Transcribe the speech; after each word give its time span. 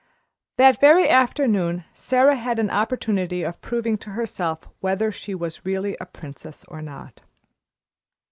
That 0.57 0.79
very 0.79 1.07
afternoon 1.07 1.83
Sara 1.93 2.35
had 2.35 2.57
an 2.57 2.71
opportunity 2.71 3.43
of 3.43 3.61
proving 3.61 3.99
to 3.99 4.09
herself 4.09 4.67
whether 4.79 5.11
she 5.11 5.35
was 5.35 5.63
really 5.63 5.95
a 6.01 6.07
princess 6.07 6.65
or 6.67 6.81
not. 6.81 7.21